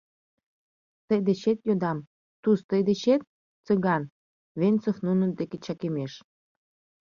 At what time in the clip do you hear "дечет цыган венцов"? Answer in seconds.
2.89-4.97